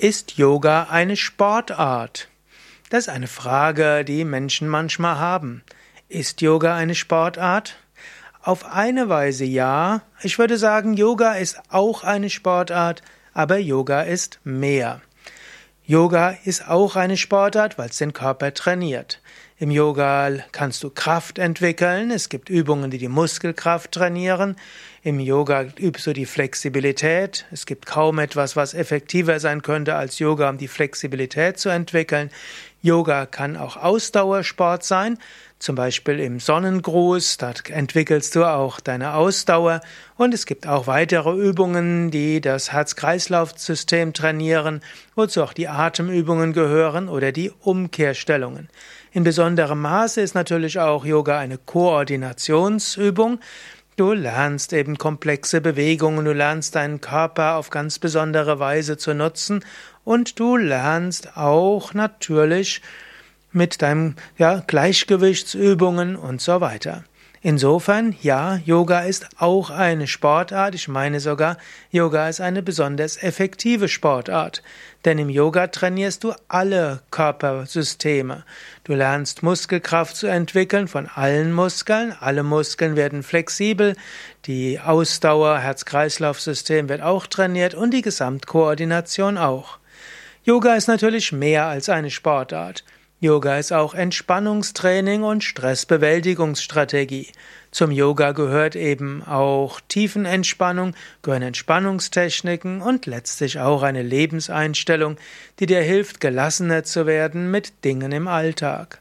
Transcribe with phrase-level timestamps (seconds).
[0.00, 2.28] Ist Yoga eine Sportart?
[2.88, 5.64] Das ist eine Frage, die Menschen manchmal haben.
[6.08, 7.74] Ist Yoga eine Sportart?
[8.40, 10.02] Auf eine Weise ja.
[10.22, 13.02] Ich würde sagen, Yoga ist auch eine Sportart,
[13.34, 15.00] aber Yoga ist mehr.
[15.84, 19.20] Yoga ist auch eine Sportart, weil es den Körper trainiert.
[19.60, 22.12] Im Yoga kannst du Kraft entwickeln.
[22.12, 24.54] Es gibt Übungen, die die Muskelkraft trainieren.
[25.02, 27.44] Im Yoga übst du die Flexibilität.
[27.50, 32.30] Es gibt kaum etwas, was effektiver sein könnte als Yoga, um die Flexibilität zu entwickeln.
[32.82, 35.18] Yoga kann auch Ausdauersport sein.
[35.58, 39.80] Zum Beispiel im Sonnengruß, da entwickelst du auch deine Ausdauer.
[40.16, 44.82] Und es gibt auch weitere Übungen, die das Herz-Kreislauf-System trainieren,
[45.16, 48.68] wozu auch die Atemübungen gehören oder die Umkehrstellungen.
[49.10, 53.40] In besonderem Maße ist natürlich auch Yoga eine Koordinationsübung.
[53.96, 59.64] Du lernst eben komplexe Bewegungen, du lernst deinen Körper auf ganz besondere Weise zu nutzen
[60.04, 62.82] und du lernst auch natürlich
[63.50, 67.04] mit deinem ja, Gleichgewichtsübungen und so weiter.
[67.48, 70.74] Insofern, ja, Yoga ist auch eine Sportart.
[70.74, 71.56] Ich meine sogar,
[71.90, 74.62] Yoga ist eine besonders effektive Sportart.
[75.06, 78.44] Denn im Yoga trainierst du alle Körpersysteme.
[78.84, 82.14] Du lernst Muskelkraft zu entwickeln von allen Muskeln.
[82.20, 83.96] Alle Muskeln werden flexibel.
[84.44, 89.78] Die Ausdauer, Herz-Kreislauf-System wird auch trainiert und die Gesamtkoordination auch.
[90.44, 92.84] Yoga ist natürlich mehr als eine Sportart.
[93.20, 97.26] Yoga ist auch Entspannungstraining und Stressbewältigungsstrategie.
[97.72, 105.16] Zum Yoga gehört eben auch Tiefenentspannung, gehören Entspannungstechniken und letztlich auch eine Lebenseinstellung,
[105.58, 109.00] die dir hilft, gelassener zu werden mit Dingen im Alltag.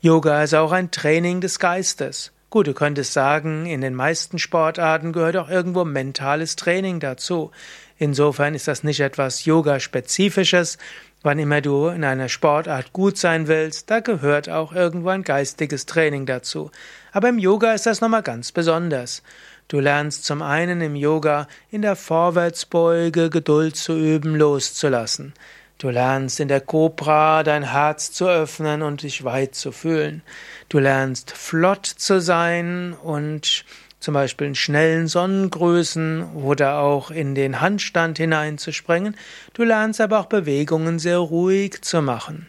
[0.00, 2.32] Yoga ist auch ein Training des Geistes.
[2.48, 7.50] Gut, du könntest sagen, in den meisten Sportarten gehört auch irgendwo mentales Training dazu.
[7.98, 10.76] Insofern ist das nicht etwas Yoga-spezifisches,
[11.24, 15.86] Wann immer du in einer Sportart gut sein willst, da gehört auch irgendwo ein geistiges
[15.86, 16.70] Training dazu.
[17.12, 19.22] Aber im Yoga ist das nochmal ganz besonders.
[19.68, 25.32] Du lernst zum einen im Yoga in der Vorwärtsbeuge Geduld zu üben, loszulassen.
[25.78, 30.22] Du lernst in der Cobra dein Herz zu öffnen und dich weit zu fühlen.
[30.68, 33.64] Du lernst flott zu sein und
[34.02, 39.16] zum Beispiel in schnellen Sonnengrößen oder auch in den Handstand hineinzuspringen.
[39.54, 42.48] Du lernst aber auch Bewegungen sehr ruhig zu machen.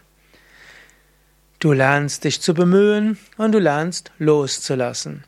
[1.60, 5.24] Du lernst dich zu bemühen und du lernst loszulassen.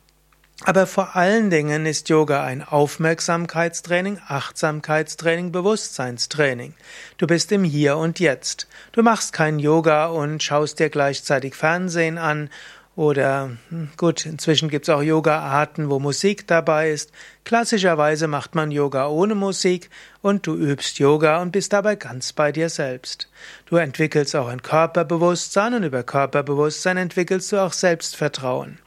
[0.63, 6.73] Aber vor allen Dingen ist Yoga ein Aufmerksamkeitstraining, Achtsamkeitstraining, Bewusstseinstraining.
[7.17, 8.67] Du bist im Hier und Jetzt.
[8.93, 12.49] Du machst kein Yoga und schaust dir gleichzeitig Fernsehen an
[12.95, 17.11] oder hm, gut, inzwischen gibt es auch Yoga-Arten, wo Musik dabei ist.
[17.43, 19.89] Klassischerweise macht man Yoga ohne Musik
[20.21, 23.29] und du übst Yoga und bist dabei ganz bei dir selbst.
[23.65, 28.79] Du entwickelst auch ein Körperbewusstsein und über Körperbewusstsein entwickelst du auch Selbstvertrauen.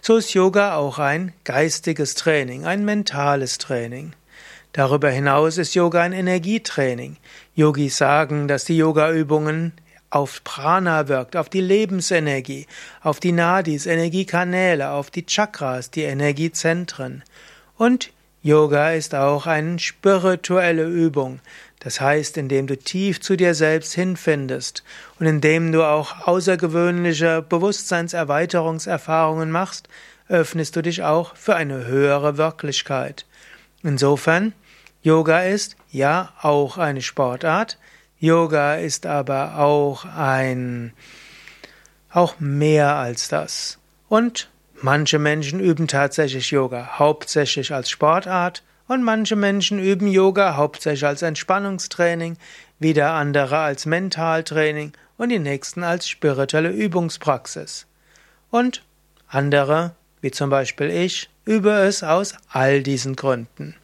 [0.00, 4.12] So ist Yoga auch ein geistiges Training, ein mentales Training.
[4.72, 7.18] Darüber hinaus ist Yoga ein Energietraining.
[7.54, 9.72] Yogis sagen, dass die Yoga-Übungen
[10.12, 12.66] auf Prana wirkt, auf die Lebensenergie,
[13.00, 17.22] auf die Nadis, Energiekanäle, auf die Chakras, die Energiezentren.
[17.78, 18.12] Und
[18.42, 21.40] Yoga ist auch eine spirituelle Übung.
[21.80, 24.84] Das heißt, indem du tief zu dir selbst hinfindest
[25.18, 29.88] und indem du auch außergewöhnliche Bewusstseinserweiterungserfahrungen machst,
[30.28, 33.24] öffnest du dich auch für eine höhere Wirklichkeit.
[33.82, 34.52] Insofern,
[35.02, 37.78] Yoga ist ja auch eine Sportart,
[38.22, 40.92] Yoga ist aber auch ein,
[42.08, 43.78] auch mehr als das.
[44.08, 44.48] Und
[44.80, 51.22] manche Menschen üben tatsächlich Yoga hauptsächlich als Sportart und manche Menschen üben Yoga hauptsächlich als
[51.22, 52.36] Entspannungstraining,
[52.78, 57.88] wieder andere als Mentaltraining und die nächsten als spirituelle Übungspraxis.
[58.52, 58.84] Und
[59.26, 63.74] andere, wie zum Beispiel ich, übe es aus all diesen Gründen.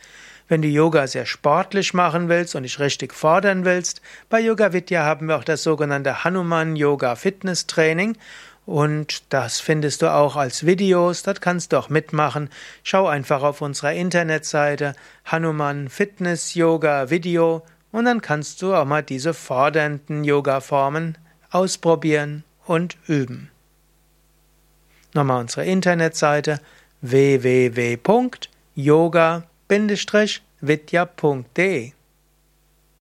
[0.48, 5.04] Wenn du Yoga sehr sportlich machen willst und dich richtig fordern willst, bei Yoga Vidya
[5.04, 8.16] haben wir auch das sogenannte Hanuman Yoga Fitness Training
[8.64, 12.50] und das findest du auch als Videos, dort kannst du auch mitmachen.
[12.82, 14.94] Schau einfach auf unserer Internetseite
[15.25, 21.19] Hanuman Fitness Yoga Video und dann kannst du auch mal diese fordernden Yoga Formen
[21.50, 23.50] ausprobieren und üben.
[25.14, 26.60] Nochmal unsere Internetseite
[29.69, 31.95] www.yoga-vidya.de